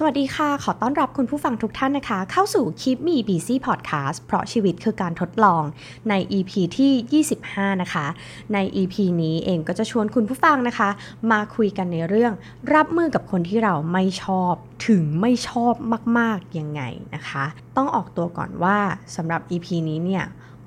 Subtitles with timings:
[0.00, 5.62] สวัสดีค่ะ ขอต้อนรับคุณผู้ฟังทุกท่านนะคะ เข้าสู่ Keep Me Busy Podcast เพราะชีวิตคือการทดลอง
[6.08, 8.06] ใน EP ที่ 25 นะคะ
[8.54, 10.88] ใน EP นี้เองก็จะชวนคุณผู้ฟังนะคะ
[11.30, 12.32] มาคุยกันในเรื่อง
[12.74, 14.54] รับมือกับคนที่เราไม่ชอบ
[14.86, 15.74] ถึงไม่ชอบ
[16.18, 16.82] มาก ๆ ยังไง
[17.14, 17.44] นะคะ
[17.76, 18.78] ต้องออกตัวก่อนว่า
[19.16, 20.24] สำหรับ EP นี้เนี่ย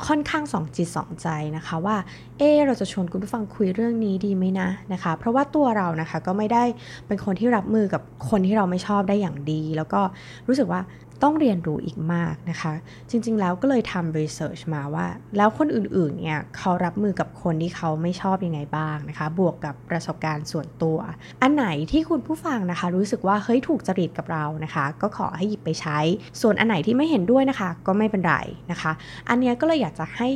[0.08, 1.28] ค่อนข้างสองจิตสองใจ
[1.58, 1.98] นะคะว่า
[2.38, 6.64] เออเราจะชวนคุณผู้ฟังคุยเรื่องนี้ดีไหมนะนะคะ เพราะว่าตัวเรานะคะก็ไม่ได้
[7.08, 10.02] เป็นคนที่รับมือกับคนที่เราไม่ชอบได้อย่างดี แล้วก็
[10.48, 10.82] รู้สึกว่า
[11.24, 12.74] ต้องเรียนรู้อีกมากนะคะ
[13.10, 15.08] จริงๆ แล้วก็เลยทำรีเสิร์ชมาว่า
[15.38, 20.98] แล้วคนอื่นๆ เนี่ยเขารับมือกับคนที่เขาไม่ชอบยังไงบ้างนะคะ บวกกับประสบการณ์ส่วนตัว
[21.42, 26.00] อันไหนที่คุณผู้ฟังนะคะ รู้สึกว่าเฮ้ยถูกจริตกับเรานะคะ ก็ขอให้หยิบไปใช้
[26.42, 28.36] ส่วนอันไหนที่ไม่เห็นด้วยนะคะ ก็ไม่เป็นไร
[28.72, 28.92] นะคะ
[29.30, 30.28] อันเนี้ยก็เลยอยากจะให้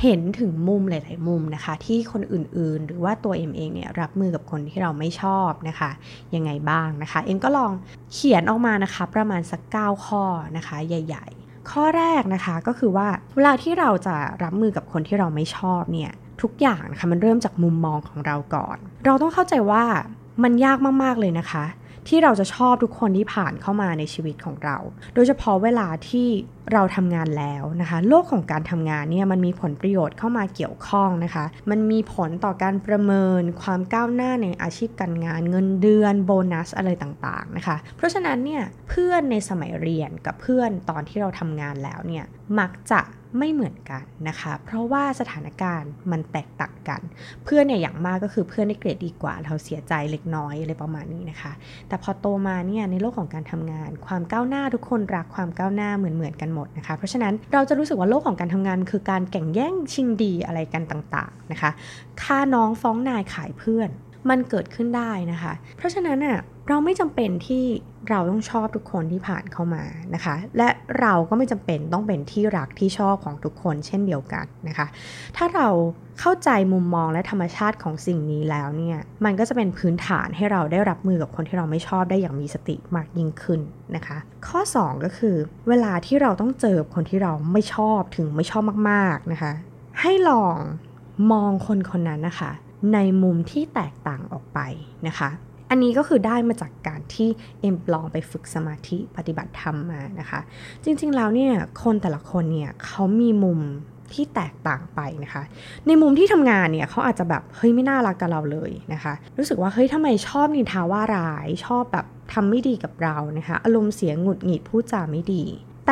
[0.00, 5.90] เห็นถึงมุมหลาย ๆ มุมนะคะ ที่คนอื่นๆ หรือว่าตัวเอ็มเองเนี่ยรับมือกับคนที่เราไม่ชอบนะคะ
[6.34, 7.72] ยังไงบ้างนะคะ เอ็มก็ลอง
[8.12, 10.24] เขียนออกมานะคะ ประมาณสัก 9 ข้อ
[10.56, 16.12] นะคะ ใหญ่ ๆ ข้อแรกนะคะก็คือว่าเวลาที่เราจะรับมือกับคนที่เราไม่ชอบเนี่ย
[16.42, 19.84] ทุกอย่างนะคะมันเริ่มจากมุมมองของเราก่อน เราต้องเข้าใจว่า
[20.42, 21.64] มันยากมาก ๆ เลยนะคะ
[22.08, 24.76] ที่เราจะชอบทุกคนที่ผ่านเข้ามาในชีวิตของเรา
[25.14, 26.28] โดยเฉพาะเวลาที่
[26.72, 42.24] เราทำงานแล้วนะคะ โลกของการทำงานเนี่ยมันมีผลประโยชน์เข้ามาเกี่ยวข้องนะคะ มันมีผลต่อการประเมินความก้าวหน้าในอาชีพการงาน เงินเดือนโบนัสอะไรต่างๆนะคะ เพราะฉะนั้นเนี่ยเพื่อนในสมัยเรียนกับเพื่อนตอนที่เราทำงานแล้วเนี่ย
[42.58, 43.02] มักจะ
[43.38, 47.00] ไม่เหมือนกันนะคะ เพราะว่าสถานการณ์มันแตกต่างกัน
[47.44, 51.52] เพื่อนเนี่ยอย่างมากก็คือเพื่อนในเกรดดีกว่า เราเสียใจเล็กน้อยอะไรประมาณนี้นะคะ
[51.88, 61.70] แต่พอโตมาเนี่ยในโลกของการทำงาน ความก้าวหน้าทุกคนรักความก้าวหน้าเหมือนเหมือนกันหมดนะคะ เพราะฉะนั้นเราจะรู้สึกว่าโลกของการทำงาน คือการแข่งแย่งชิงดีอะไรกันต่างๆนะคะ
[62.22, 63.90] ค่าน้องฟ้องนายขายเพื่อน
[64.30, 67.64] มันเกิดขึ้นได้นะคะ เพราะฉะนั้นอะ เราไม่จำเป็นที่
[68.10, 69.84] เราต้องชอบทุกคนที่ผ่านเข้ามา
[70.14, 70.68] นะคะ และ
[71.00, 74.86] เราก็ไม่จำเป็นต้องเป็นที่รักที่ชอบของทุกคนเช่นเดียวกันนะคะ
[75.36, 75.68] ถ้าเรา
[76.20, 83.60] เข้าใจมุมมองและธรรมชาติของสิ่งนี้แล้วเนี่ย มันก็จะเป็นพื้นฐานให้เราได้รับมือกับคนที่เราไม่ชอบได้อย่างมีสติมากยิ่งขึ้น
[83.96, 84.18] นะคะ
[84.48, 85.36] ข้อ 2 ก็คือ
[85.68, 89.52] เวลาที่เราต้องเจอคนที่เราไม่ชอบถึงไม่ชอบมากๆนะคะ
[90.00, 90.56] ให้ลอง
[91.32, 92.50] มองคนคนนั้นนะคะ
[92.94, 94.58] ในมุมที่แตกต่างออกไป
[95.06, 95.30] นะคะ
[95.74, 97.28] อันนี้ก็คือได้มาจากการที่
[97.60, 100.40] เอ็มลองไปฝึกสมาธิปฏิบัติธรรมมานะคะ
[100.84, 101.52] จริงๆแล้วเนี่ย
[101.82, 103.60] คนแต่ละคนเนี่ยเขามีมุม
[104.12, 105.42] ที่แตกต่างไปนะคะ
[105.86, 115.44] ในมุมที่ทำงานเนี่ยเขาอาจจะแบบเฮ้ยไม่น่ารักกับเราเลยนะคะ รู้สึกว่าเฮ้ยทำไมชอบนินทาว่าร้ายชอบแบบทำไม่ดีกับเรานะคะ อารมณ์เสียงหงุดหงิดพูดจาไม่ดี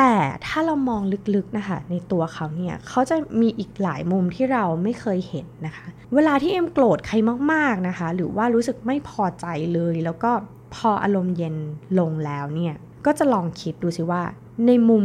[0.03, 1.01] แต่ถ้าเรามอง
[1.35, 7.15] ลึกๆนะคะในตัวเขาเนี่ยเขาจะมีอีกหลายมุมที่เราไม่เคยเห็นนะคะ เวลาที่เอ็มโกรธใคร
[7.51, 10.31] มากๆนะคะ หรือว่ารู้สึกไม่พอใจเลย แล้วก็
[10.75, 11.55] พออารมณ์เย็น
[11.99, 12.75] ลงแล้วเนี่ย
[13.05, 14.21] ก็จะลองคิดดูสิว่า
[14.67, 15.03] ในมุม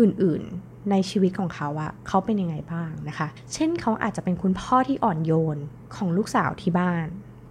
[0.00, 5.58] อื่นๆในชีวิตของเขาอะเขาเป็นยังไงบ้างนะคะ เช่นเขาอาจจะเป็นคุณพ่อที่อ่อนโยน
[5.96, 7.06] ของลูกสาวที่บ้าน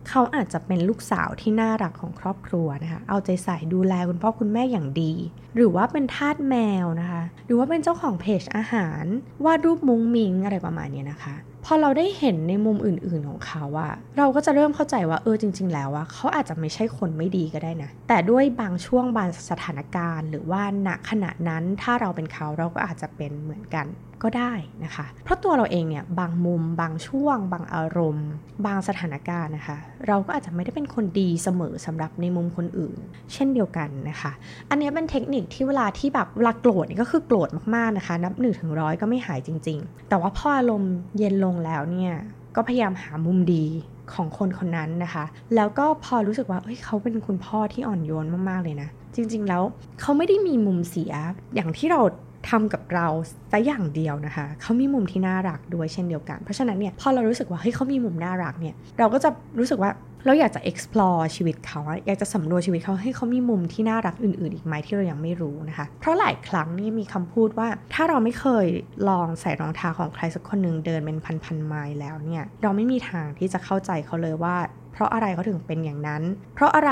[0.09, 5.13] เขาอาจจะเป็นลูกสาวที่น่ารักของครอบครัวนะคะ เอาใจใส่ดูแลคุณพ่อคุณแม่อย่างดี
[5.55, 9.03] หรือว่าเป็นทาสแมวนะคะ หรือว่าเป็นเจ้าของเพจอาหาร
[9.45, 23.85] วาดรูปมุ้งมิงอะไรประมาณนี้นะคะ พอเราได้เห็นในมุมอื่นๆของเขาว่าเราก็จะเริ่มเข้าใจว่าเออจริง ๆ แล้วว่าเขาอาจจะไม่ใช่คนไม่ดีก็ได้นะ แต่ด้วยบางช่วงบางสถานการณ์ หรือว่าณขณะนั้นถ้าเราเป็นเขาเราก็อาจจะเป็นเหมือนกัน
[24.25, 24.53] ก็ได้
[24.83, 28.29] นะคะ เพราะตัวเราเองเนี่ยบางมุม บางช่วง บางอารมณ์
[28.65, 29.77] บางสถานการณ์นะคะ
[30.07, 32.97] เราก็อาจจะไม่ได้เป็นคนดีเสมอสำหรับในมุมคนอื่น
[33.33, 34.31] เช่นเดียวกันนะคะ
[34.69, 42.13] อันนี้เป็นเทคนิคที่เวลาที่แบบเวลาโกรธนี่ก็คือโกรธมากๆนะคะ นับหนึ่งถึงร้อยก็ไม่หายจริง ๆ แต่ว่าพออารมณ์เย็นลงแล้วเนี่ย
[42.55, 43.65] ก็พยายามหามุมดี
[44.13, 45.25] ของคนคนนั้นนะคะ
[45.55, 49.63] แล้วก็พอรู้สึกว่าเอ้ยเขาเป็นคุณพ่อที่อ่อนโยนมากๆเลยนะ จริง ๆ แล้ว
[50.01, 51.13] เขาไม่ได้มีมุมเสีย
[51.55, 52.01] อย่างที่เรา
[52.49, 53.07] ทำกับเรา
[53.49, 59.91] แต่อย่างเดียวนะคะ เขามีมุมที่น่ารักด้วยเช่นเดียวกัน เพราะฉะนั้นเนี่ยพอเรารู้สึกว่าเฮ้ยเขามีมุมน่ารักเนี่ยเราก็จะรู้สึกว่า
[60.25, 68.67] เราอยากจะ explore ชีวิตเขา อยากจะสำรวจชีวิตเขาให้เขามีมุมที่น่ารักอื่น ๆ อีกไหมที่เรายังไม่รู้นะคะ เพราะหลายครั้งนี่มีคำพูดว่า ถ้าเราไม่เคย
[69.09, 74.55] ลองใส่รองเท้าของใครสักคนหนึ่งเดินเป็นพันๆไมล์แล้วเนี่ย เราไม่มีทางที่จะเข้าใจเขาเลยว่า
[74.95, 76.23] เพราะอะไรเขาถึงเป็นอย่างนั้น
[76.55, 76.91] เพราะอะไร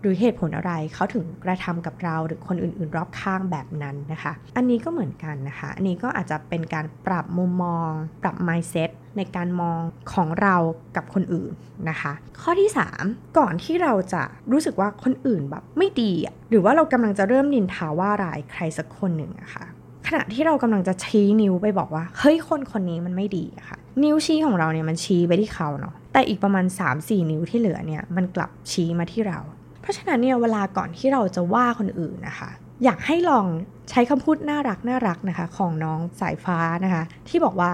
[0.00, 7.90] หรือเหตุผลอะไรเขาถึงกระทำกับเราหรือคนอื่น ๆ รอบข้างแบบนั้นนะคะ อันนี้ก็เหมือนกันนะคะ อันนี้ก็อาจจะเป็นการปรับมุมมอง
[8.22, 9.80] ปรับ mindset ในการมอง
[10.12, 10.56] ของเรา
[10.96, 11.52] กับคนอื่น
[11.88, 12.12] นะคะ
[12.42, 12.70] ข้อที่
[13.00, 14.22] 3 ก่อนที่เราจะ
[14.52, 16.12] รู้สึกว่าคนอื่นแบบไม่ดี
[16.50, 19.64] หรือว่าเรากำลังจะเริ่มนินทาว่าร้ายใครสักคนหนึ่งอะคะ่ะ
[20.06, 26.64] ขณะที่เรากำลังจะชี้นิ้วไปบอกว่า เฮ้ยคนคนนี้มันไม่ดีอะค่ะ นิ้วชี้ของเราเนี่ยมันชี้ไปที่เขาเนาะแต่อีกประมาณ
[26.96, 29.38] 3-4 นิ้วที่เหลือเนี่ยมันกลับชี้มาที่เรา
[29.80, 32.50] เพราะฉะนั้นเนี่ยเวลาก่อนที่เราจะว่าคนอื่นนะคะ
[32.84, 33.46] อยากให้ลอง
[33.90, 37.70] ใช้คำพูดน่ารักน่ารักนะคะ ของน้องสายฟ้านะคะ ที่บอกว่า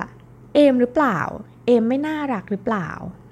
[0.55, 1.19] เอ็มหรือเปล่า
[1.67, 2.89] เอ็มไม่น่ารักหรือเปล่า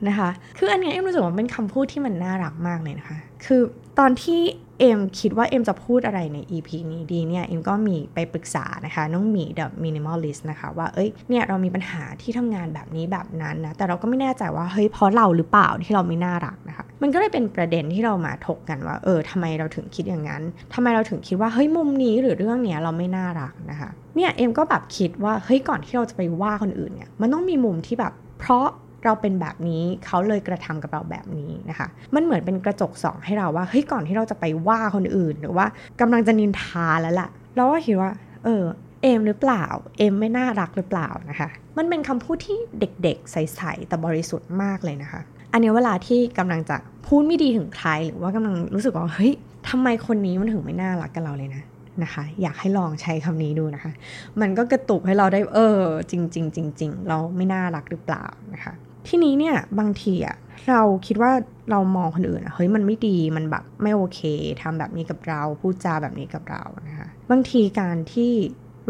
[0.08, 3.60] นะคะ คืออันเนี้ยเอ็มรู้สึกว่าเป็นคำพูดที่มันน่ารักมากเลยนะคะ คือ
[3.98, 4.40] ตอนที่
[4.80, 18.96] เอ็มคิดว่าเอ็มจะพูดอะไรใน EP นี้ดีเนี่ย เอ็มก็มีไปปรึกษานะคะ น้องหมี The Minimalist นะคะ ว่า เอ้ย เนี่ย เรามีปัญหาที่ทำงานแบบนี้แบบนั้นนะ แต่เราก็ไม่แน่ใจว่า เฮ้ย เพราะเราหรือเปล่าที่เราไม่น่ารักนะคะ มันก็เลยเป็นประเด็นที่เรามาถกกันว่า
[19.04, 20.42] เออทำไมเราถึงคิดอย่างนั้น
[20.74, 28.66] ทำไมเราถึงคิดว่า เฮ้ย มุมนี้หรือเรื่องเนี้ยเราไม่น่ารักนะคะ เนี่ย เอ็มก็แบบคิดว่า เฮ้ย ก่อนที่เราจะไปว่าคนอื่นเนี่ย มันต้องมีมุมที่แบบ เพราะ
[29.04, 35.66] เราเป็นแบบนี้เขาเลยกระทำกับเราแบบนี้นะคะ มันเหมือนเป็นกระจกส่องให้เราว่าเฮ้ยก่อนที่เราจะไปว่าคนอื่น หรือว่า
[36.00, 38.10] กำลังจะนินทาแล้วล่ะ เราก็คิดว่า
[38.44, 38.64] เออ
[39.02, 39.64] เอมหรือเปล่า
[39.98, 41.48] เอมไม่น่ารักหรือเปล่านะคะ
[41.78, 45.20] มันเป็นคำพูดที่เด็กๆ ใสๆแต่บริสุทธิ์มากเลยนะคะ
[45.52, 49.32] อันนี้เวลาที่กำลังจะพูดไม่ดีถึงใครหรือว่ากำลังรู้สึกว่าเฮ้ย
[49.68, 51.62] ทำไมคนนี้มันถึงไม่น่ารักกับเราเลยนะ
[52.02, 53.92] นะคะ อยากให้ลองใช้คำนี้ดูนะคะ
[54.40, 55.80] มันก็กระตุกให้เราได้เออ
[56.10, 58.24] จริงๆจริงๆเราไม่น่ารักหรือเปล่า
[58.54, 58.72] นะคะ
[59.08, 60.36] ทีนี้เนี่ยบางทีอะ
[60.68, 61.32] เราคิดว่า
[61.70, 64.20] เรามองคนอื่นอะเฮ้ยมันไม่ดีมันแบบไม่โอเค
[64.62, 68.32] ทำแบบนี้กับเราพูดจาแบบนี้กับเรานะคะบางทีการที่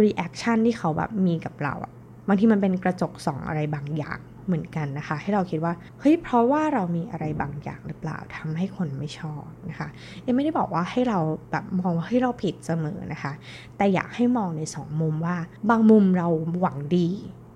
[0.03, 1.93] reaction ที่เขาแบบมีกับเราอะ
[2.29, 9.89] บางทีมันเป็นกระจกสองอะไรบางอย่างเหมือนกันนะคะ ให้เราคิดว่าเฮ้ยเพราะว่าเรามีอะไรบางอย่างหรือเปล่าทำให้คนไม่ชอบนะคะ
[10.23, 11.19] เอ็มไม่ได้บอกว่าให้เรา
[11.51, 13.33] แบบมองว่าให้เราผิดเสมอนะคะ
[13.77, 15.37] แต่อยากให้มองในสองมุมว่า
[15.71, 16.29] บางมุมเรา
[16.61, 17.09] หวังดี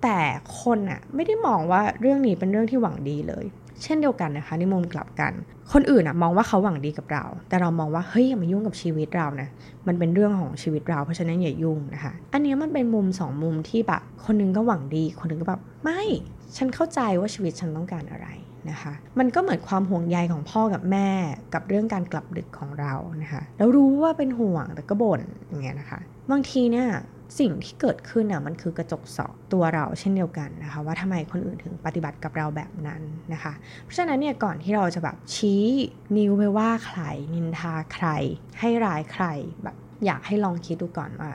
[0.03, 0.19] แต่
[0.61, 3.45] คนอะไม่ได้มองว่าเรื่องนี้เป็นเรื่องที่หวังดีเลย
[3.83, 5.33] เช่นเดียวกันนะคะในมุมกลับกัน
[5.73, 9.49] คนอื่นอะมองว่าเขาหวังดีกับเรา แต่เรามองว่าเฮ้ยอย่ามายุ่งกับชีวิตเรานะ
[9.87, 16.01] มันเป็นเรื่องของชีวิตเราเพราะฉะนั้นอย่ายุ่งนะคะ อันนี้มันเป็นมุมสองมุมที่แบบคนนึงก็หวังดี คนนึงก็แบบไม่
[16.57, 18.27] ฉันเข้าใจว่าชีวิตฉันต้องการอะไร
[18.69, 21.09] นะคะ มันก็เหมือนความห่วงใยของพ่อกับแม่
[21.53, 25.99] กับเรื่องการกลับดึกของเรานะคะ แล้วรู้ว่าเป็นห่วงแต่ก็บ่นอย่างเงี้ยนะคะ
[26.31, 26.87] บางทีเนี่ย
[27.39, 33.01] สิ่งที่เกิดขึ้นอะมันคือกระจกสองตัวเราเช่นเดียวกันนะคะ ว่าทำไมคนอื่นถึงปฏิบัติกับเราแบบนั้น
[33.33, 33.53] นะคะ
[33.83, 35.65] เพราะฉะนั้นเนี่ยก่อนที่เราจะแบบชี้
[36.17, 37.01] นิ้วไปว่าใคร
[37.33, 38.07] นินทาใคร
[38.59, 39.25] ให้ร้ายใคร
[39.63, 39.75] แบบ
[40.05, 41.31] อยากให้ลองคิดดูก่อนว่า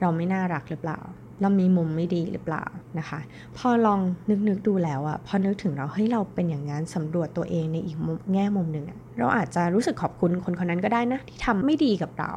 [0.00, 1.00] เราไม่น่ารักหรือเปล่า
[1.40, 2.64] เรามีมุมไม่ดีหรือเปล่า
[2.98, 3.20] นะคะ
[3.56, 4.00] พอลอง
[4.30, 7.96] นึกนึกดูแล้วอะพอนึกถึงเราเฮ้ยเราเป็นอย่างนั้นสำรวจตัวเองในอีก
[8.32, 12.32] แง่มุมหนึ่งอะ เราอาจจะรู้สึกขอบคุณคนคนนั้นก็ได้นะ ที่ทำไม่ดีกับเรา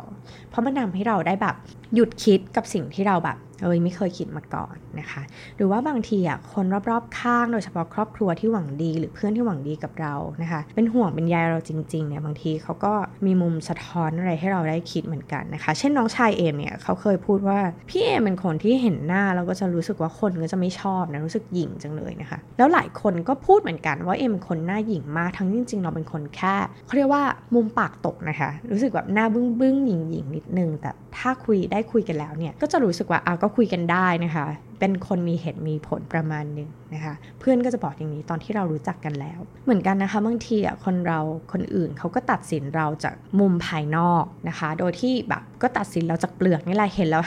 [0.50, 1.56] เพราะมันทาให้เราได้แบบ
[1.96, 5.22] หยุดคิดกับสิ่งที่เราแบบเอ้ยไม่เคยคิดมาก่อนนะคะ
[5.56, 12.94] หรือว่าบางทีอะคนรอบๆข้างโดยเฉพาะครอบครัวที่หวังดี หรือเพื่อนที่หวังดีกับเรานะคะ เป็นห่วงเป็นใยเราจริงๆเนี่ยบางทีเขาก็
[13.26, 26.56] มีมุมสะท้อนอะไรให้เราได้คิดเหมือนกันนะคะ เช่นน้องชายเอมเนี่ยเขาเคยพูดว่าพี่เอมเป็นคนที่เห็นหน้าแล้วก็จะรู้สึกว่าคนก็จะไม่ชอบนะรู้สึกหยิ่งจังเลยนะคะ แล้วหลายคนก็พูดเหมือนกันว่าเอมเป็นคนหน้าหยิ่งมากทั้งจริงๆ เราเป็นคนแค่
[26.86, 27.24] เขาเรียกว่า
[27.56, 34.46] มุมปากตกนะคะ รู้สึกแบบหน้าบึ้งบึ้งหยิ่งหยิ่งนิดนึง แต่ถ้าคุยได้คุยกันแล้วเนี่ย ก็จะรู้สึกว่าอ่าก็คุยกันได้นะคะ
[34.82, 41.20] เป็นคนมีเหตุมีผลประมาณหนึ่งนะคะเพื่อนก็จะบอกอย่างนี้ตอนที่เรารู้จักกันแล้ว เหมือนกันนะคะบางทีอะคนเรา
[41.52, 47.24] คนอื่นเขาก็ตัดสินเราจากมุมภายนอกนะคะ โดยที่แบบก็ตัดสินเราจากเปลือกนี่แหละเห็นแล้ว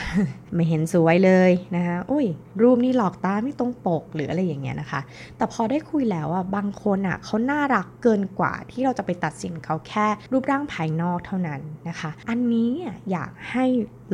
[0.55, 2.25] ไม่เห็นสวยเลยนะคะอุ้ย
[2.61, 5.01] รูปนี่หลอกตาไม่ตรงปกหรืออะไรอย่างเงี้ยนะคะ
[5.37, 12.71] แต่พอได้คุยแล้วอะบางคนอะเขาน่ารักเกินกว่าที่เราจะไปตัดสินเขาแค่รูปร่างภายนอกเท่านั้นนะคะ อันนี้
[13.11, 13.65] อยากให้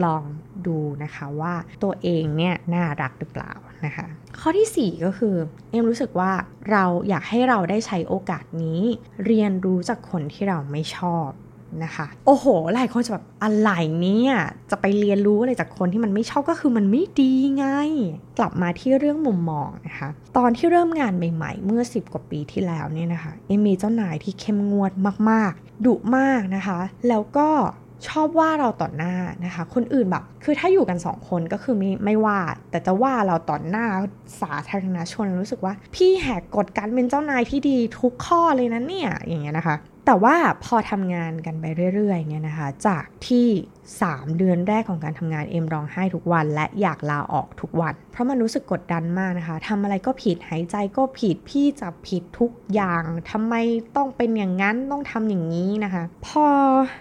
[0.03, 0.23] ลอง
[0.67, 3.53] ดูนะคะว่าตัวเองเนี่ยน่ารักหรือเปล่า
[3.85, 4.07] นะคะ
[4.39, 5.35] ข้อที่ 4 ก็คือ
[5.71, 6.31] เอ็มรู้สึกว่า
[6.71, 8.81] เราอยากให้เราได้ใช้โอกาสนี้
[9.25, 11.29] เรียนรู้จากคนที่เราไม่ชอบ
[11.83, 13.71] นะคะโอ้โห หลายคนจะแบบอะไร
[14.01, 14.33] เนี่ย
[14.71, 17.65] จะไปเรียนรู้อะไรจากคนที่มันไม่ชอบก็คือมันไม่ดีไง
[18.37, 24.91] กลับมาที่เรื่องมุมมองนะคะ ตอนที่เริ่มงานใหม่ ๆ เมื่อ 10 กว่าปีที่แล้วเนี่ยนะคะ เอ็มมีเจ้านายที่เข้มงวด
[25.29, 27.49] มากๆดุมากนะคะ แล้วก็
[28.07, 29.15] ชอบว่าเราต่อหน้า
[29.45, 32.39] นะคะ คนอื่นแบบคือถ้าอยู่กันสองคนก็คือไม่ไม่ว่า
[32.71, 33.85] แต่จะว่าเราต่อหน้า
[34.41, 41.65] สาธารณชนรู้สึกว่า พี่แหกกฎการเป็นเจ้านายที่ดีทุกข้อเลยนะเนี่ยอย่างเงี้ยนะคะ แต่ว่าพอทำงานกันไป
[41.95, 43.47] เรื่อยๆเนี่ยนะคะจากที่
[43.93, 53.53] 3 เดือนแรกของการทำงานเอ็มร้องไห้ทุกวัน และอยากลาออกทุกวัน เพราะมันรู้สึกกดดันมากนะคะทำอะไรก็ผิดหายใจก็ผิดพี่จะผิดทุกอย่างทำไม
[53.95, 56.45] ต้องเป็นอย่างนั้นต้องทำอย่างนี้นะคะ พอ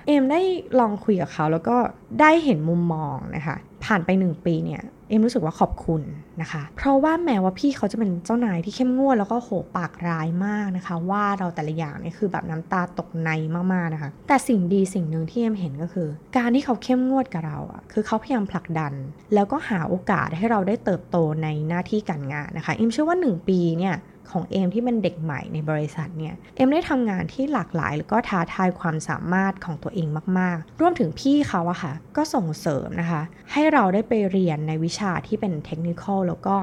[0.06, 0.40] เอ็มได้
[0.78, 1.76] ลองคุยกับเขาแล้วก็
[2.20, 6.02] ได้เห็นมุมมองนะคะ ผ่านไป 1 ปีเนี่ย เอ็มรู้สึกว่าขอบคุณ
[6.40, 13.30] นะคะ เพราะว่าแม้ว่าพี่เขาจะเป็นเจ้านายที่เข้มงวดแล้วก็โหปากร้ายมากนะคะ ว่าเราแต่ละอย่างเนี่ยคือแบบน้ำตาตกใน
[13.72, 18.92] มากๆนะคะ แต่สิ่งดีสิ่งหนึ่งที่เอ็มเห็นก็คือ การที่เขาเข้มงวดกับเราอะคือเขาพยายามผลักดัน
[19.34, 23.94] แล้วก็หาโอกาสให้เราได้เติบโตในหน้าที่การงานนะคะเอ็มเชื่อว่า 1 ปีเนี่ย
[24.32, 30.08] ของเอมที่เป็นเด็กใหม่ในบริษัทเนี่ยเอมได้ทำงานที่หลากหลายแล้วก็ท้าทายความสามารถของตัวเอง
[30.38, 33.22] มากๆ รวมถึงพี่เขาอะค่ะ ก็ส่งเสริมนะคะ
[33.52, 36.56] ให้เราได้ไปเรียนในวิชาที่เป็นเทคนิคอลแล้วก็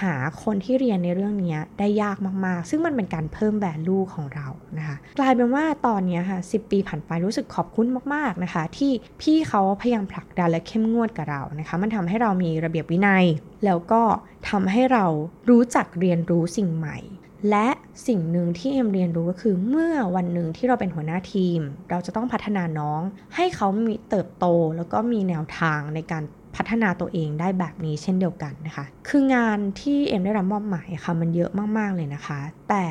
[0.00, 2.16] หาคนที่เรียนในเรื่องนี้ได้ยาก
[2.46, 13.24] มากๆ ซึ่งมันเป็นการเพิ่มแวลูของเรานะคะกลายเป็นว่าตอนนี้ค่ะ10 ปีผ่านไปรู้สึกขอบคุณมากๆนะคะ ที่พี่เขาพยายามผลักดันและเข้มงวดกับเรานะคะ มันทำให้เรามีระเบียบวินัย
[13.64, 14.02] แล้วก็
[14.48, 15.04] ทำให้เรา
[15.50, 16.96] รู้จักเรียนรู้สิ่งใหม่
[17.50, 17.68] และ
[18.06, 21.60] สิ่งหนึ่งที่เอ็มเรียนรู้ก็คือเมื่อวันหนึ่งที่เราเป็นหัวหน้าทีม
[21.90, 23.00] เราจะต้องพัฒนาน้อง
[23.36, 24.46] ให้เขามีเติบโต
[24.76, 26.22] แล้วก็มีแนวทางในการ
[26.56, 32.86] พัฒนาตัวเองได้แบบนี้เช่นเดียวกันนะคะ คืองานที่เอ็มได้รับมอบหมายค่ะมันเยอะมากๆเลยนะคะ แต่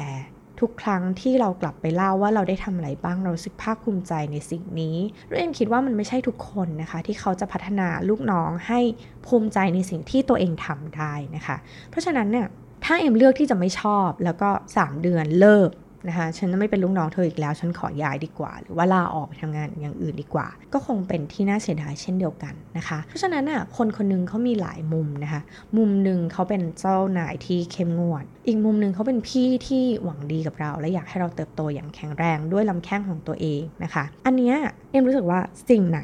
[0.59, 4.97] ทุกครั้งที่เรากลับไปเล่าว่าเราได้ทำอะไรบ้างเราสึกภาคภูมิใจในสิ่งนี้
[5.29, 8.79] ด้วยเอ็มคิดว่ามันไม่ใช่ทุกคนนะคะ ที่เขาจะพัฒนาลูกน้องให้
[9.27, 11.57] ภูมิใจในสิ่งที่ตัวเองทำได้นะคะ
[11.89, 12.47] เพราะฉะนั้นเนี่ย
[12.85, 15.69] ถ้าเอ็มเลือกที่จะไม่ชอบแล้วก็ 3 เดือนเลิก
[16.07, 25.41] นะคะฉันไม่เป็นลูกน้องเธออีกแล้ว ฉันขอย้ายดีกว่า หรือว่าลาออกไปทำงานอย่างอื่นดีกว่า ก็คงเป็นที่น่าเสียดายเช่นเดียวกันนะคะ เพราะฉะนั้นอะคนคนนึงเขามีหลายมุมนะคะ
[25.77, 34.55] มุมหนึ่งเขาเป็นเจ้านายที่เข้มงวด อีกมุมหนึ่งเขาเป็นพี่ที่หวังดีกับเรา และอยากให้เราเติบโตอย่างแข็งแรงด้วยลำแข้งของตัวเองนะคะ อันเนี้ย
[34.91, 36.01] เอ็มรู้สึกว่าสิ่งไหน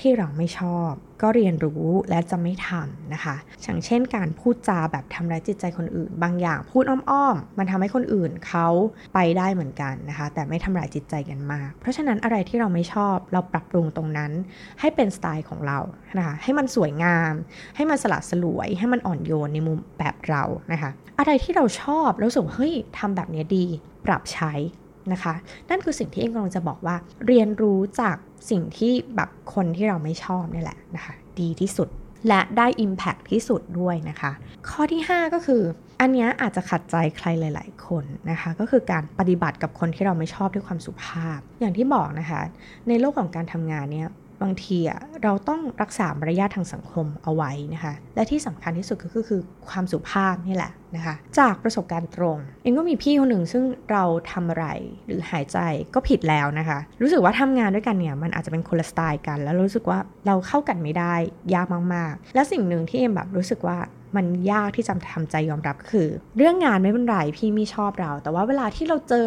[0.00, 0.92] ที่เราไม่ชอบ
[1.22, 8.68] ก็เรียนรู้และจะไม่ทำนะคะอย่างเช่นการพูดจาแบบทำร้ายจิตใจคนอื่น บางอย่างพูดอ้อมๆ มันทำให้คนอื่นเขา
[9.14, 14.32] ไปได้เหมือนกันนะคะ แต่ไม่ทำร้ายจิตใจกันมาก เพราะฉะนั้นอะไรที่เราไม่ชอบเราปรับปรุงตรงนั้น
[14.80, 15.78] ให้เป็นสไตล์ของเรา
[16.18, 17.32] นะคะให้มันสวยงาม
[17.76, 20.42] ให้มันสละสลวย ให้มันอ่อนโยนในมุมแบบเรา
[20.72, 23.64] นะคะ อะไรที่เราชอบแล้วรู้สึกเฮ้ยทำแบบนี้ดี
[24.06, 24.52] ปรับใช้
[25.12, 25.34] นะคะ
[25.70, 28.16] นั่นคือสิ่งที่เองกำลังจะบอกว่า เรียนรู้จาก
[28.50, 31.88] สิ่งที่แบบคนที่เราไม่ชอบนี่แหละนะคะ ดีที่สุด
[32.28, 34.32] และได้ Impact ที่สุดด้วยนะคะ
[34.68, 35.62] ข้อที่ 5 ก็คือ
[36.00, 42.40] อันนี้อาจจะขัดใจใครหลาย ๆ คนนะคะ ก็คือการปฏิบัติกับคนที่เราไม่ชอบด้วยความสุภาพ อย่างที่บอกนะคะ
[42.88, 44.08] ในโลกของการทำงานเนี่ย
[44.42, 54.66] บางทีอะเราต้องรักษามารยาททางสังคมเอาไว้นะคะ และที่สำคัญที่สุดก็คือคือความสุภาพนี่แหละนะคะ จากประสบการณ์ตรงเองก็มีพี่คนหนึ่งซึ่งเราทำอะไร
[55.06, 55.58] หรือหายใจ
[55.94, 61.14] ก็ผิดแล้วนะคะ รู้สึกว่าทำงานด้วยกันเนี่ยมันอาจจะเป็นคนละสไตล์กัน แล้วรู้สึกว่าเราเข้ากันไม่ได้
[61.54, 63.78] ยากมาก ๆ และสิ่งหนึ่งที่เอ็มแบบรู้สึกว่า
[64.16, 69.26] มันยากที่จะทำใจยอมรับคือ เรื่องงานไม่เป็นไรพี่ไม่ชอบเรา แต่ว่าเวลาที่เราเจอ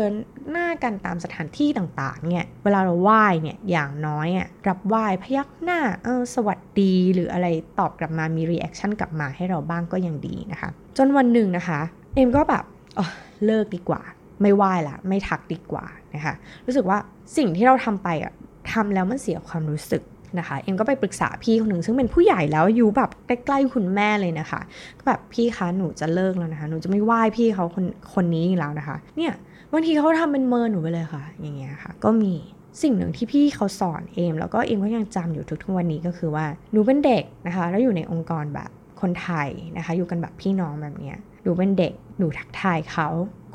[0.52, 7.48] หน้ากันตามสถานที่ต่างๆ เนี่ย เวลาเราไหว้เนี่ยอย่างน้อยอะรับไหว้พยักหน้าเออสวัสดีหรืออะไร
[7.80, 11.80] ตอบกลับมามี reaction กลับมาให้เราบ้างก็ยังดีนะคะ จนวันหนึ่งนะคะ
[12.16, 12.63] เอ็มก็แบบ
[12.96, 13.10] เออ
[13.46, 14.02] เลิกดีกว่า
[14.42, 15.86] ไม่ไหว้ละไม่ทักดีกว่า
[16.16, 16.34] นะคะ
[16.66, 16.98] รู้สึกว่า
[17.38, 18.34] สิ่งที่เราทำไปอะ
[18.72, 20.02] ทำแล้วมันเสียความรู้สึก
[20.40, 24.62] นะคะ เอ็มก็ไปปรึกษาพี่คนหนึ่งซึ่งเป็นผู้ใหญ่แล้วอยู่แบบใกล้ๆคุณแม่เลยนะคะ
[24.98, 29.34] ก็แบบพี่คะหนูจะเลิกแล้วนะคะ หนูจะไม่ไหว้พี่เขาคนคนนี้แล้วนะคะ เนี่ย
[29.72, 32.34] บางทีเขาทำเป็นเมินหนูไปเลยค่ะ อย่างเงี้ยค่ะ ก็มี
[32.82, 38.70] สิ่งหนึ่งที่พี่เขาสอนเอมแล้วก็เอมก็ยังจำอยู่ทุกๆวันนี้ก็คือว่าหนูเป็นเด็กนะคะ แล้วอยู่ในองค์กรแบบ
[39.02, 43.08] คนไทยนะคะ อยู่กันแบบพี่น้องแบบเนี้ยหนูเป็นเด็กหนูทักทายเขา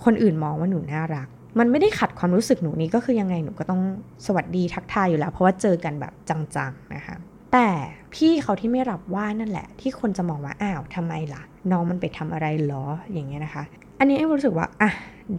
[0.04, 3.82] คนอื่นมองว่าหนูน่ารัก มันไม่ได้ขัดความรู้สึกหนูนี้ก็คือยังไงหนูก็ต้อง
[4.26, 7.16] สวัสดีทักทายอยู่แล้ว เพราะว่าเจอกันแบบจังๆนะคะ
[7.52, 7.68] แต่
[8.14, 13.64] พี่เขาที่ไม่รับว่านั่นแหละ ที่คนจะมองว่าอ้าวทำไมล่ะ น้องมันไปทำอะไรหรออย่างเงี้ยนะคะ
[13.98, 14.90] อันนี้เอ็มรู้สึกว่าอะ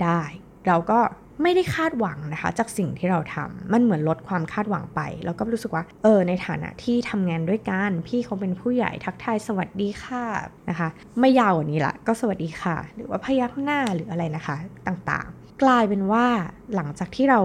[0.03, 0.21] ได้
[0.67, 0.99] เราก็
[1.43, 10.25] ไม่ได้คาดหวังนะคะ จากสิ่งที่เราทำมันเหมือนลดความคาดหวังไป แล้วก็รู้สึกว่า เออ ในฐานะที่ทำงานด้วยกัน พี่เขาเป็นผู้ใหญ่ทักทายสวัสดีค่ะ
[10.69, 14.57] นะคะ ไม่ยาวกว่านี้ละก็สวัสดีค่ะ หรือว่าพยักหน้าหรืออะไรนะคะ
[14.88, 15.29] ต่าง
[15.63, 16.25] กลายเป็นว่า
[16.75, 17.39] หลังจากที่เรา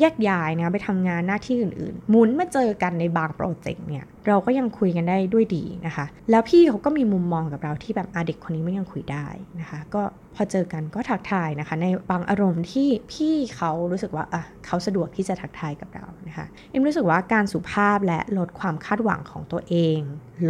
[0.00, 9.26] แยกย้ายนะไปทำงานหน้าที่อื่นๆหมุนมาเจอกันในบางโปรเจกต์เนี่ยเราก็ยังคุยกันได้ด้วยดีนะคะ แล้วพี่เขาก็มีมุมมองกับเราที่แบบอาเด็กคนนี้ไม่ยังคุยได้
[9.60, 10.02] นะคะ ก็
[10.34, 19.98] พอเจอกันก็ทักทายนะคะ ในบางอารมณ์ที่พี่เขารู้สึกว่าอะเขาสะดวกที่จะทักทายกับเรานะคะเอ็มรู้สึกว่าการสุภาพและลดความคาดหวังของตัวเอง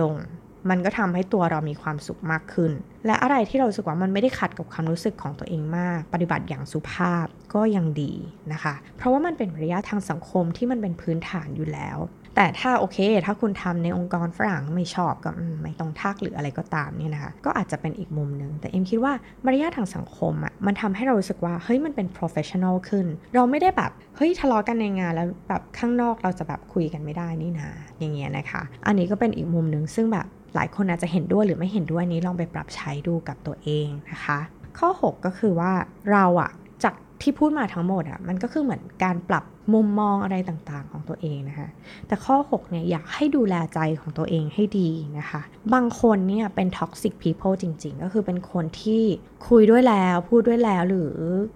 [0.01, 0.15] ลง
[0.71, 2.73] มันก็ทำให้ตัวเรามีความสุขมากขึ้น
[3.07, 8.13] และอะไรที่เราสึกว่ามันไม่ได้ขัดกับความรู้สึกของตัวเองมาก ปฏิบัติอย่างสุภาพก็ยังดี
[8.53, 11.99] นะคะ เพราะว่ามันเป็นมารยาททางสังคมที่มันเป็นพื้นฐานอยู่แล้ว
[12.37, 15.31] แต่ถ้าโอเค ถ้าคุณทำในองค์กรฝรั่งไม่ชอบก็
[15.63, 19.13] ไม่ต้องทักหรืออะไรก็ตามเนี่ยนะคะ ก็อาจจะเป็นอีกมุมหนึ่ง แต่เอ็มคิดว่า
[19.45, 34.39] มารยาททางสังคมอะ่ะ มันทำให้เรารู้สึกว่า เฮ้ย มันเป็น professional ขึ้น เราไม่ได้แบบ เฮ้ย ทะเลาะกันในงานแล้วแบบข้างนอกเราจะแบบคุยกันไม่ได้นี่นะ อย่างเงี้ยนะคะ อันนี้ก็เป็นอีกมุมหนึ่งซึ่งแบบ หลายคนอาจจะเห็นด้วยหรือไม่เห็นด้วยนี้ลองไปปรับใช้ดูกับตัวเองนะคะ
[34.79, 35.73] ข้อ 6 ก็คือว่า
[36.13, 36.51] เราอะ
[36.85, 41.69] จากที่พูดมาทั้งหมดอะมันก็คือเหมือนการปรับมุมมองอะไรต่างๆของตัวเองนะคะ
[42.07, 45.41] แต่ข้อ 6 เนี่ยอยากให้ดูแลใจของตัวเองให้ดีนะคะ
[45.75, 49.03] บางคนเนี่ยเป็น toxic people จริงๆ ก็คือเป็นคนที่
[49.49, 51.13] คุยด้วยแล้ว พูดด้วยแล้วหรือ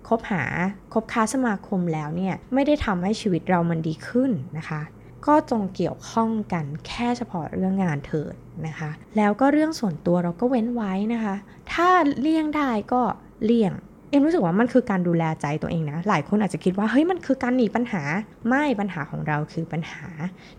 [0.08, 0.44] คบหา
[0.92, 4.80] คบค้าสมาคมแล้วเนี่ย ไม่ได้ทำให้ชีวิตเรามันดีขึ้นนะคะ
[5.26, 8.34] ก็จงเกี่ยวข้องกันแค่เฉพาะเรื่องงานเถิด
[8.66, 11.34] นะคะ แล้วก็เรื่องส่วนตัวเราก็เว้นไว้นะคะ
[11.72, 11.88] ถ้า
[12.20, 13.02] เลี่ยงได้ก็
[13.44, 13.72] เลี่ยง
[14.10, 18.02] เอ็มรู้สึกว่ามันคือการดูแลใจตัวเองนะ หลายคนอาจจะคิดว่าเฮ้ยมันคือการหนีปัญหา
[18.48, 20.08] ไม่ปัญหาของเราคือปัญหา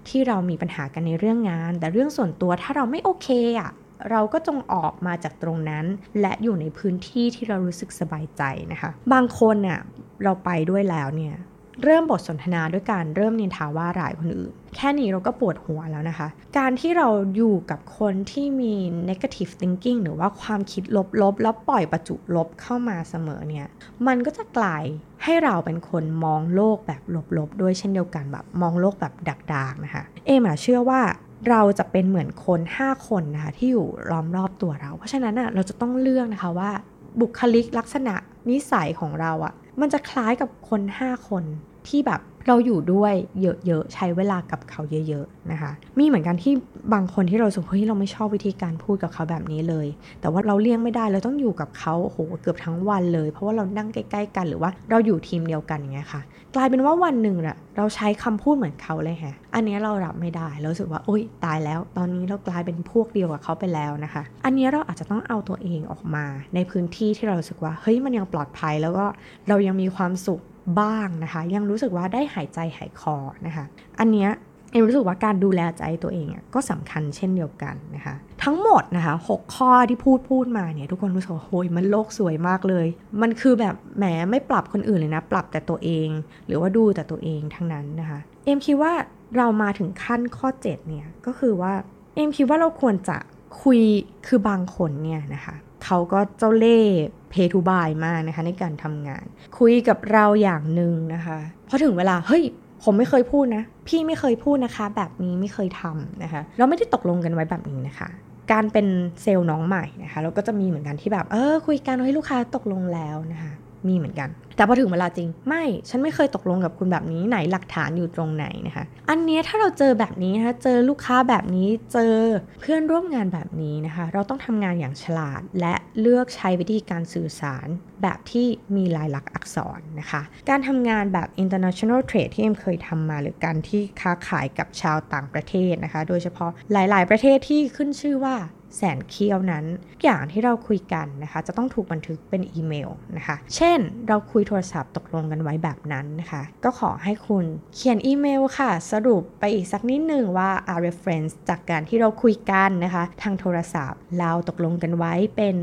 [0.08, 3.28] ที่เรามีปัญหากันในเรื่องงาน แต่เรื่องส่วนตัวถ้าเราไม่โอเค
[3.60, 3.72] อะ
[4.12, 5.86] เราก็จงออกมาจากตรงนั้น
[6.22, 9.80] และอยู่ในพื้นที่ที่เรารู้สึกสบายใจนะคะ บางคนเนี่ย
[10.24, 11.36] เราไปด้วยแล้วเนี่ย
[11.84, 16.28] เริ่มบทสนทนาด้วยการเริ่มนินทาว่าร้ายคนอื่น แค่นี้เราก็ปวดหัวแล้วนะคะ
[16.58, 18.74] การที่เราอยู่กับคนที่มี
[19.10, 20.84] negative thinking หรือว่าความคิด
[21.22, 23.68] ลบๆ แล้วปล่อยประจุลบเข้ามาเสมอเนี่ย
[24.08, 24.84] มันก็จะกลาย
[25.24, 27.02] ให้เราเป็นคนมองโลกแบบ
[27.38, 29.14] ลบๆ ด้วยเช่นเดียวกันแบบมองโลกแบบ
[29.54, 31.02] ดักๆนะคะ เอมเชื่อว่า
[31.50, 36.72] เราจะเป็นเหมือนคน 5 คนนะคะที่อยู่ล้อมรอบตัวเรา เพราะฉะนั้นอะเราจะต้องเลือกนะคะว่า
[37.20, 38.16] บุคลิกลักษณะ
[38.50, 41.44] นิสัยของเราอะ่ะมันจะคล้ายกับคน 5 คน
[41.90, 46.54] ที่แบบเราอยู่ด้วยเยอะๆใช้เวลากับเขาเยอะๆนะคะ มีเหมือนกันที่
[46.94, 49.88] บางคนที่เราสุเฮ้ยเราไม่ชอบวิธีการพูดกับเขาแบบนี้เลย
[50.22, 56.22] แต่ว่าเราเลี่ยงไม่ได้เราต้องอยู่กับเขาโหเกือบทั้งวันเลย เพราะว่าเรานั่งใกล้ ๆ กันหรือว่าเราอยู่ทีมเดียวกันอย่างเงี้ยค่ะ
[56.56, 66.26] กลายเป็นว่าวันหนึ่งอะเราใช้คำพูดเหมือนเขาเลยฮะอันนี้เรารับไม่ได้เราสึกว่าโอ๊ยตายแล้ว ตอนนี้เรากลายเป็นพวกเดียวกับเขาไปแล้วนะคะ อันนี้เราอาจจะต้องเอาตัวเองออกมา
[66.56, 69.06] ในพื้นที่ที่เราสึกว่าเฮ้ยมันยังปลอดภัยแล้วก็
[69.50, 70.42] เรายังมีความสุข
[70.80, 73.66] บ้างนะคะ ยังรู้สึกว่าได้หายใจหายคอนะคะ
[74.00, 74.32] อันเนี้ย
[74.72, 82.88] เอ็มรู้สึกว่าการดูแลใจตัวเองก็สำคัญเช่นเดียวกันนะคะ ทั้งหมดนะคะหข้อที่พูดพูดมาเนี่ยทุกคนรู้สึกว่าโหยมันโลกสวยมากเลย
[83.22, 86.08] มันคือแบบแหมไม่ปรับคนอื่นเลยนะ ปรับแต่ตัวเอง
[86.48, 88.94] หรือว่าดูแต่ตัวเองทั้งนั้นนะคะ เอ็มคิดว่า
[89.38, 91.74] เรามาถึงขั้นข้อ 7 เนี่ยก็คือว่า
[92.16, 93.18] เอ็มคิดว่าเราควรจะ
[93.62, 93.80] คุย
[94.28, 96.82] คือบางคนเนี่ยนะคะ เขาก็เจ้าเล่
[97.30, 99.26] เพทูบายมากนะคะในการทำงาน
[99.58, 101.38] คุยกับเราอย่างหนึ่งนะคะ
[101.70, 102.44] พอถึงเวลาเฮ้ย
[102.84, 108.10] ผมไม่เคยพูดนะ พี่ไม่เคยพูดนะคะ แบบนี้ไม่เคยทำนะคะ เราไม่ได้ตกลงกันไว้แบบนี้นะคะ
[108.52, 108.88] การเป็น
[109.22, 113.52] เซลล์น้องใหม่นะคะ เราก็จะมีเหมือนกันที่แบบ เออ คุยกันให้ลูกค้าตกลงแล้วนะคะ
[113.88, 122.16] มีเหมือนกัน แต่พอถึงเวลาจริง ไม่ ฉันไม่เคยตกลงกับคุณแบบนี้ไหนหลักฐานอยู่ตรงไหนนะคะ อันนี้ถ้าเราเจอแบบนี้นะคะเจอลูกค้าแบบนี้เจอ
[122.62, 127.68] เพื่อนร่วมงานแบบนี้นะคะ เราต้องทำงานอย่างฉลาด และเลือกใช้วิธีการสื่อสาร
[128.02, 138.36] แบบที่มีลายลักษณ์อักษรนะคะ การทำงานแบบ international trade ที่เอ็มเคยทำมาหรือการที่ค้าขายกับชาวต่างประเทศนะคะ โดยเฉพาะหลาย ๆ ประเทศที่ขึ้นชื่อว่า
[138.78, 139.66] แสนเคี้ยวนั้น
[140.04, 155.56] อย่างที่เราคุยกันนะคะจะต้องถูกบันทึกเป็นอีเมลนะคะ เช่น เราคุยโทรศัพท์ตกลงกันไว้แบบนั้นนะคะ ก็ขอให้คุณเขียนอีเมลค่ะ สรุปไปอีกสักนิดหนึ่งว่า a reference จากการที่เราคุยกันนะคะ ทางโทรศัพท์เราตกลงกันไว้เป็น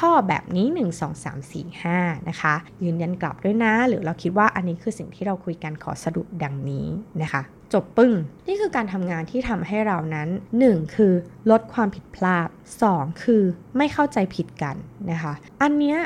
[0.00, 6.86] ข้อๆแบบนี้ 1 2 3 4 5 นะคะ ยืนยันกลับด้วยนะ หรือเราคิดว่าอันนี้คือสิ่งที่เราคุยกันขอสรุปดังนี้
[7.22, 7.42] นะคะ
[7.74, 8.12] จบปึ้ง
[8.48, 10.28] นี่คือการทำงานที่ทำให้เรานั้น
[10.62, 10.96] 1.
[10.96, 11.12] คือ
[11.50, 12.48] ลดความผิดพลาด
[12.84, 13.22] 2.
[13.22, 13.42] คือ
[13.76, 14.76] ไม่เข้าใจผิดกัน
[15.10, 15.98] นะคะ อันเนี้ย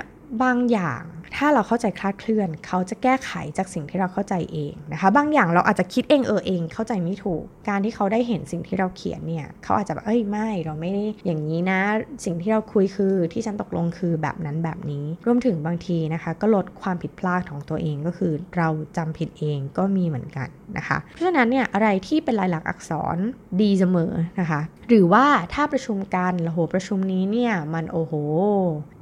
[0.43, 1.03] บางอย่าง
[1.37, 11.81] ถ้าเราเข้าใจคลาดเคลื่อน เขาจะแก้ไขจากสิ่งที่เราเข้าใจเองนะคะ บางอย่างเราอาจจะคิดเองเออเอง เข้าใจไม่ถูก การที่เขาได้เห็นสิ่งที่เราเขียนเนี่ย เขาอาจจะแบบเอ้ยไม่เราไม่ได้อย่างนี้นะ
[12.25, 23.19] สิ่งที่เราคุยคือที่ฉันตกลงคือแบบนั้นแบบนี้ รวมถึงบางทีนะคะ ก็ลดความผิดพลาดของตัวเองก็คือเราจำผิดเองก็มีเหมือนกันนะคะ เพราะฉะนั้นเนี่ยอะไรที่เป็นลายลักษณ์อักษร
[23.61, 28.13] ดีเสมอนะคะ หรือว่าถ้าประชุมกันโอ้โหประชุมนี้เนี่ยมันโอ้โห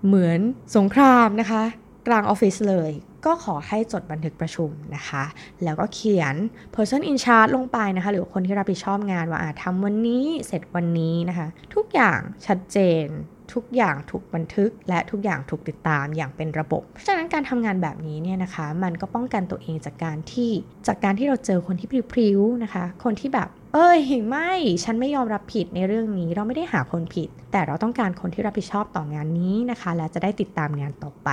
[0.07, 0.41] เหมือน
[0.77, 1.63] สงครามามนะคะ
[2.07, 2.91] กลางออฟฟิศเลย
[3.27, 5.25] ก็ขอให้จดบันทึกประชุมนะคะ
[5.65, 6.35] แล้วก็เขียน
[6.75, 13.07] person in charge ลงไปนะคะ หรือคนที่รับผิดชอบงานว่าทำวันนี้เสร็จวันนี้นะคะ ทุกอย่างชัดเจน
[13.53, 20.51] ทุกอย่างถูกบันทึกและทุกอย่างถูกติดตามอย่างเป็นระบบ เพราะฉะนั้นการทำงานแบบนี้เนี่ยนะคะ มันก็ป้องกันตัวเองจากการที่
[20.87, 24.51] จากการที่เราเจอคนที่พริ้วๆนะคะ คนที่แบบ เอ้ยไม่
[24.85, 31.31] ฉันไม่ยอมรับผิดในเรื่องนี้ เราไม่ได้หาคนผิด แต่เราต้องการคนที่รับผิดชอบต่องานนี้นะคะ และจะได้ติดตามงานต่อไป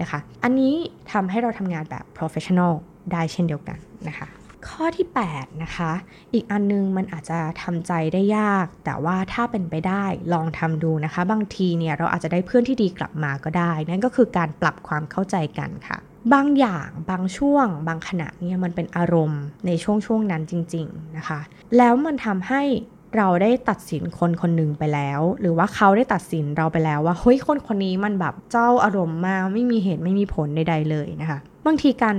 [0.00, 0.74] นะคะ อันนี้
[1.12, 2.72] ทำให้เราทำงานแบบ professional
[3.12, 4.26] ได้เช่นเดียวกันนะคะ
[4.70, 5.92] ข้อที่8นะคะ
[6.34, 15.98] อีกอันนึงมันอาจจะทำใจได้ยาก แต่ว่าถ้าเป็นไปได้ลองทำดูนะคะ บางทีเนี่ยเราอาจจะได้เพื่อนที่ดีกลับมาก็ได้ นั่นก็คือการปรับความเข้าใจกันค่ะ
[16.32, 21.40] บางอย่างบางช่วง บางขณะเนี่ยมันเป็นอารมณ์ในช่วงช่วงนั้นจริง ๆนะคะ
[21.76, 22.62] แล้วมันทำให้
[23.16, 32.16] เราได้ตัดสินคนคนหนึ่งไปแล้ว หรือว่าเขาได้ตัดสินเราไปแล้วว่าเฮ้ยคนคนนี้มันแบบเจ้าอารมณ์มากไม่มีเหตุไม่มีผลใดๆเลยนะคะ บางทีการ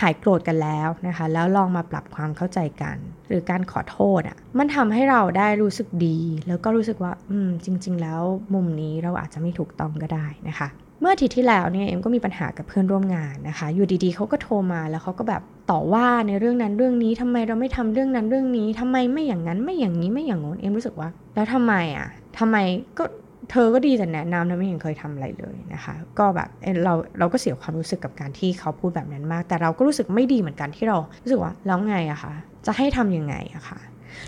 [0.00, 2.96] หายโกรธกันแล้วนะคะ แล้วลองมาปรับความเข้าใจกัน
[3.28, 8.20] หรือการขอโทษอะ่ะ มันทำให้เราได้รู้สึกดี แล้วก็รู้สึกว่า อืม จริง ๆ แล้ว
[8.54, 10.68] มุมนี้เราอาจจะไม่ถูกต้องก็ได้นะคะ
[11.00, 22.56] เมื่ออาทิตย์ที่แล้วเนี่ยเอ็มก็มีปัญหากับเพื่อนร่วมงานนะคะ อยู่ดีๆเขาก็โทรมาแล้วเขาก็แบบต่อว่าในเรื่องนั้นเรื่องนี้ทำไมเราไม่ทำเรื่องนั้นเรื่องนี้ทำไมไม่อย่างนั้นไม่อย่างนี้ไม่อย่างโน้นเอ็มรู้สึกว่า แล้วทำไมอะทำไม
[22.98, 23.04] ก็
[23.50, 26.48] เธอก็ดีแต่แนะนำนะไม่เห็นเคยทำอะไรเลยนะคะ ก็แบบ
[26.84, 32.32] เราเราก็เสียความรู้สึกกับการที่เขาพูดแบบนั้นมาก แต่เราก็รู้สึกไม่ดีเหมือนกันที่เรารู้สึกว่าแล้วไงอะคะ
[32.66, 33.80] จะให้ทํำยังไงอะคะ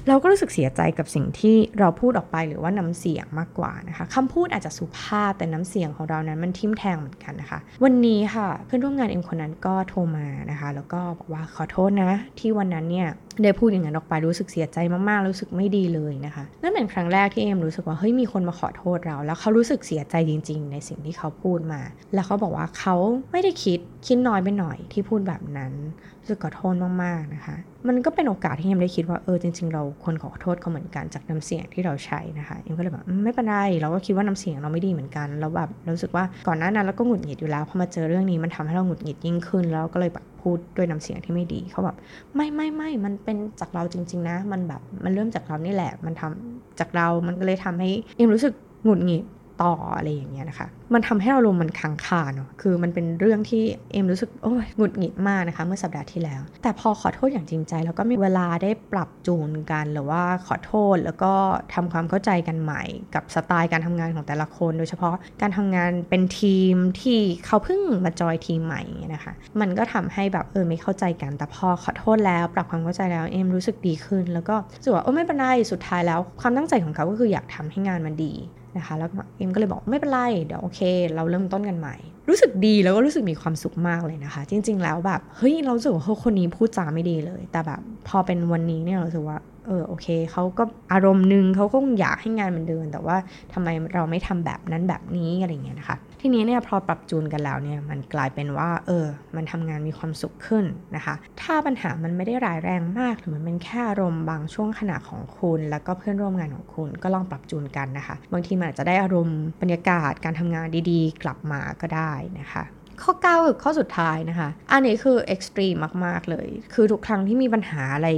[0.09, 13.09] เราก็รู้สึกเสียใจกับสิ่งที่เราพูดออกไปหรือว่าน้ำเสียงมากกว่านะคะคำพูดอาจจะสุภาพแต่น้ำเสียงของเรานั้นมันทิ่มแทงเหมือนกันนะคะ วันนี้ค่ะเพื่อนร่วมงานเอ็มคนนั้นก็โทรมานะคะ แล้วก็บอกว่าขอโทษนะ ที่วันนั้นเนี่ย
[13.43, 21.81] ได้พูดอย่างนั้นออกไปรู้สึกเสียใจมากๆ รู้สึกไม่ดีเลยนะคะนั่นเป็นครั้งแรกที่เอ็มรู้สึกว่าเฮ้ยมีคนมาขอโทษเรา แล้วเขารู้สึกเสียใจจริง ๆ ในสิ่งที่เขาพูดมา
[22.15, 22.95] แล้วเขาบอกว่าเขา
[23.33, 25.73] ไม่ได้คิดคิดน้อยไปหน่อยที่พูดแบบนั้น
[26.21, 27.57] รู้สึกขอโทษมากๆนะคะ
[27.89, 41.97] มันก็เป็นโอกาสที่เอ็มได้คิดว่าเออจริง ๆ เราควรขอโทษเขาเหมือนกันจากน้ำเสียงที่เราใช้นะคะเอ็มก็เลยแบบไม่เป็นไรเราก็คิดว่าน้ำเสียงเราไม่ดีเหมือนกันแล้วแบบรู้สึกว่าก่อนหน้านั้นเราก็หงุดหงิดอยู่แล้วพอมาเจอเรื่องนี้มันทำให้เราหงุดหงิดยิ่งขึ้นแล้วก็เลยแบบพูดด้วยน้ำเสียงที่ไม่ดีเขาแบบ
[42.35, 49.25] ไม่ไม่ไม่มันเป็นจากเราจริง ๆ นะ มันแบบมันเริ่มจากเรานี่แหละ มันทำจากเรา มันก็เลยทำให้เอ็มรู้สึกหงุดหงิด
[49.63, 61.33] ต่ออะไรอย่างเงี้ยนะคะ มันทำให้เราลมมันค้างคาเนาะคือมันเป็นเรื่องที่เอ็มรู้สึกโอ้ยหงุดหงิดมากนะคะ เมื่อสัปดาห์ที่แล้ว แต่พอขอโทษอย่างจริงใจ แล้วก็มีเวลาได้ปรับจูนกันหรือว่าขอโทษแล้วก็
[61.75, 62.83] ทำความเข้าใจกันใหม่
[63.15, 68.83] กับสไตล์การทำงานของแต่ละคน โดยเฉพาะการทำงานเป็นทีมที่เขาเพิ่งมาจอยทีมใหม่
[69.15, 78.35] นะคะ มันก็ทำให้แบบเออไม่เข้าใจกัน แต่พอขอโทษแล้ว ปรับความเข้าใจแล้วเอ็มรู้สึกดีขึ้น แล้วก็รู้สึกว่าโอ้ไม่เป็นไรสุดท้ายแล้ว ความตั้งใจของเขาก็คืออยากทำให้งานมันดี
[78.77, 80.81] นะคะแล้วเอ็มก็เลยบอกไม่เป็นไรเดี๋ยวโอเค
[81.15, 81.97] เราเริ่มต้นกันใหม่
[82.29, 93.17] รู้สึกดีแล้วก็รู้สึกมีความสุขมากเลยนะคะ จริง ๆ แล้วแบบเฮ้ยเราสึกว่าคนนี้พูดจาไม่ดีเลย แต่แบบพอเป็นวันนี้เนี่ยเราสึกว่าเออโอเคเขาก็อารมณ์นึงเขาก็อยากให้งานมันเดิน แต่ว่า
[93.53, 99.07] ทำไมเราไม่ทำแบบนั้นแบบนี้อะไรเงี้ยนะคะ ทีนี้เนี่ยพอปรับจูนกันแล้วเนี่ยมันกลายเป็นว่า เออ
[99.37, 100.65] มันทำงานมีความสุขขึ้น
[100.97, 112.65] นะคะ ถ้าปัญหามันไม่ได้ร้ายแรงมากหรือมันเป็นแค่อารมณ์บางช่วงขณะของคุณ แล้วก็เพื่อนร่วมงานของคุณก็ลองปรับจูนกันนะคะ บางทีมันอาจจะได้อารมณ์บรรยากาศการทำงานดีๆ กลับมาก็ได้นะคะ
[113.03, 115.75] ข้อ 9 คือข้อสุดท้ายนะคะ อันนี้คือเอ็กซ์ตรีม
[116.07, 118.09] มาก ๆ เลย คือทุกครั้งที่มีปัญหาอะไร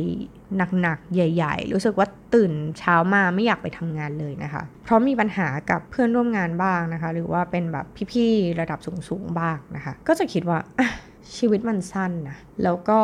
[0.82, 10.58] หนัก ๆ ใหญ่ ๆ รู้สึกว่าตื่นเช้ามาไม่อยากไปทำงานเลยนะคะ เพราะมีปัญหากับเพื่อนร่วมงานบ้างนะคะ หรือว่าเป็นแบบพี่ ๆ ระดับสูง ๆ บ้างนะคะ ก็จะคิดว่า
[11.36, 13.00] ชีวิตมันสั้นนะ แล้วก็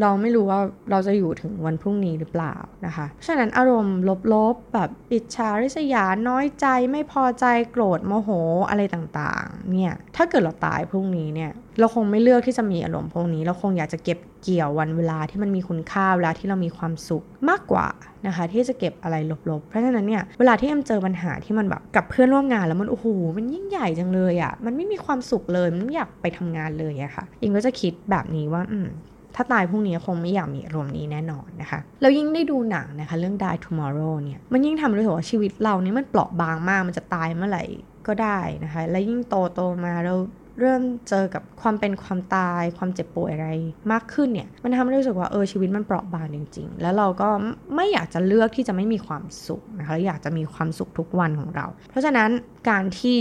[0.00, 2.54] เราไม่รู้ว่าเราจะอยู่ถึงวันพรุ่งนี้หรือเปล่า
[2.86, 3.98] นะคะฉะนั้นอารมณ์
[4.32, 8.30] ลบๆแบบอิจฉาริษยา น้อยใจไม่พอใจโกรธโมโห
[8.68, 17.86] อะไรต่างๆ เนี่ย ถ้าเกิดเราตายพรุ่งนี้เนี่ย เราคงไม่เลือกที่จะมีอารมณ์พวกนี้ เราคงอยากจะเก็บเกี่ยววันเวลาที่มันมีคุณค่าเวลาที่เรามีความสุขมากกว่า
[18.26, 19.16] นะคะ ที่จะเก็บอะไร
[19.50, 23.06] ลบๆ เพราะฉะนั้นเนี่ย เวลาที่เอ็มเจอปัญหาที่มันแบบกับเพื่อนร่วมงานแล้วมันโอ้โห
[23.36, 28.88] มันยิ่งใหญ่จังเลยอะ่ะมันไม่มีความสุขเลยมันไม่อยากไปทำงานเลยอะค่ะอิงก็จะคิดแบบนี้ว่าอืม
[29.36, 37.64] ถ้าตายพรุ่งนี้คงไม่อยากมีอารมณ์นี้แน่นอนนะคะ แล้วยิ่งได้ดูหนังนะคะเรื่อง Die Tomorrow เนี่ย มันยิ่งทำให้รู้สึกว่าชีวิตเรานี่มันเปราะบางมาก มันจะตายเมื่อไหร่
[38.06, 40.16] ก็ได้นะคะ และยิ่งโตโตมาเรา
[40.60, 43.48] เริ่มเจอกับความเป็นความตาย ความเจ็บป่วยอะไร
[43.92, 47.28] มากขึ้นเนี่ย มันทำให้รู้สึกว่าเออชีวิตมันเปราะบางจริง ๆ แล้วเราก็
[47.76, 52.30] ไม่อยากจะเลือกที่จะไม่มีความสุขนะคะอยากจะมีความสุขทุกวันของเรา เพราะฉะนั้น
[52.68, 53.18] การที่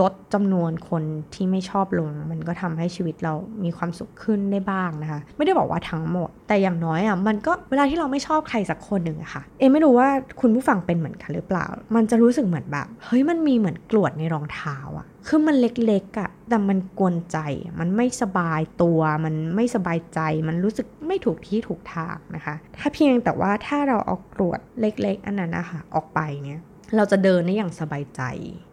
[0.00, 1.02] ลดจำนวนคน
[1.34, 3.34] ที่ไม่ชอบลง มันก็ทำให้ชีวิตเรา
[3.64, 10.08] มีความสุขขึ้นได้บ้างนะคะ ไม่ได้บอกว่าทั้งหมด แต่อย่างน้อยอะมันก็เวลาที่เราไม่ชอบใครสักคนหนึ่งอะค่ะ เอไม่รู้ว่า
[10.40, 17.38] คุณผู้ฟังเป็นเหมือนกันหรือเปล่า มันจะรู้สึกเหมือนแบบเฮ้ยมันมีเหมือนกลวดในรองเท้าอะคือมันเล็กๆอะแต่มันกวนใจ
[17.80, 26.62] มันไม่สบายตัว มันไม่สบายใจ มันรู้สึกไม่ถูกที่ถูกทางนะคะ ถ้าเพียงแต่ว่าถ้าเราเอากรวดเล็ก ๆ อันนั้นนะคะออกไปเนี่ย
[26.96, 28.22] เราจะเดินได้อย่างสบายใจ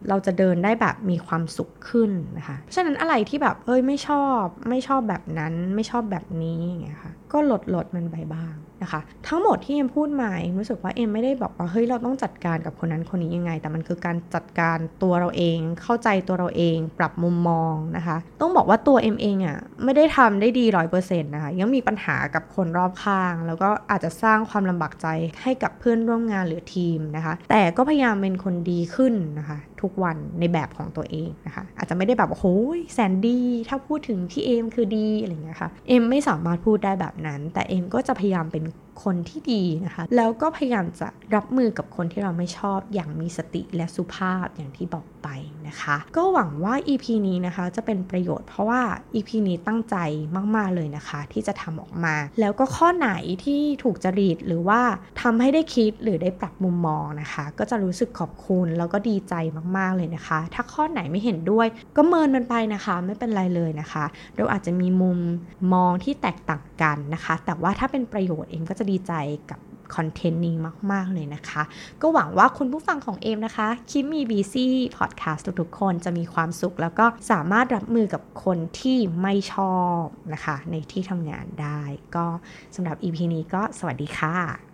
[0.08, 25.06] เราจะเดินได้แบบมีความสุขขึ้นนะคะ เพราะฉะนั้นอะไรที่แบบเอ้ยไม่ชอบ ไม่ชอบแบบนั้น ไม่ชอบแบบนี้อย่างเงี้ยค่ะ ก็ลดลดมันไปบ้าง นะคะทั้งหมดที่เอ็มพูดมาเอ็มรู้สึกว่าเอ็มไม่ได้บอกว่าเฮ้ยเราต้องจัดการกับคนนั้นคนนี้ยังไง แต่มันคือการจัดการตัวเราเอง เข้าใจตัวเราเอง ปรับมุมมองนะคะ ต้องบอกว่าตัวเอ็มเองอะ่ะไม่ได้ทำได้ดีร้อยเปอร์เซ็นต์นะคะยังมีปัญหากับคนรอบข้าง แล้วก็อาจจะสร้างความลำบากใจ
[25.42, 38.64] ให้กับเพื่อนร่วมงานหรือทีมนะคะ แต่ก็พยายามเป็นคนดีขึ้นนะคะทุกวันในแบบของตัวเองนะคะ อาจจะไม่ได้แบบโอ้ยแสนดีถ้าพูดถึงที่เอมคือดีอะไรเงี้ยค่ะเอมไม่สามารถพูดได้แบบนั้น แต่เอมก็จะพยายามเป็น
[39.04, 45.28] คนที่ดีนะคะ แล้วก็พยายามจะรับมือกับคนที่เราไม่ชอบอย่างมีสติและสุภาพอย่างที่บอกไป
[45.68, 48.80] นะคะ ก็หวังว่า EP นี้นะคะจะเป็นประโยชน์เพราะว่า
[49.14, 49.96] EP นี้ตั้งใจ
[50.56, 53.10] มากๆเลยนะคะ ที่จะทำออกมา แล้วก็ข้อไหน
[53.44, 54.80] ที่ถูกจริตหรือว่า
[55.22, 59.34] ทำให้ได้คิดหรือได้ปรับมุมมองนะคะ ก็จะรู้สึกขอบคุณแล้วก็ดีใจ
[59.76, 64.04] มากๆเลยนะคะ ถ้าข้อไหนไม่เห็นด้วย ก็เมินมันไปนะคะ ไม่เป็นไรเลยนะคะ
[64.36, 65.18] เราอาจจะมีมุม
[65.72, 69.12] มองที่แตกต่างกันนะคะ แต่ว่าถ้าเป็นประโยชน์เองก็จะดีใจ
[69.50, 69.60] กับ
[69.94, 70.56] คอนเทนต์นี้
[70.92, 71.62] มาก ๆ เลยนะคะ
[72.02, 81.80] ก็หวังว่าคุณผู้ฟังของเอมนะคะ คิมมีบีซี่พอดแคสต์ทุกๆ คนจะมีความสุข แล้วก็สามารถรับมือกับคนที่ไม่ชอบนะคะ ในที่ทำงานได้
[82.16, 82.26] ก็
[82.74, 84.65] สำหรับ EP นี้ก็สวัสดีค่ะ